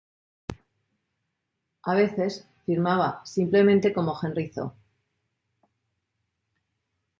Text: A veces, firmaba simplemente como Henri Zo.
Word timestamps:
A 1.83 1.93
veces, 1.93 2.47
firmaba 2.65 3.23
simplemente 3.23 3.93
como 3.93 4.17
Henri 4.19 4.49
Zo. 4.51 4.73